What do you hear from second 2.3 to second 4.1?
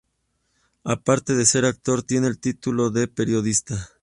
título de periodista.